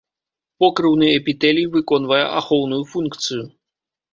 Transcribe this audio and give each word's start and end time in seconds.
Покрыўны 0.63 1.05
эпітэлій 1.17 1.67
выконвае 1.75 2.25
ахоўную 2.41 2.81
функцыю. 2.95 3.43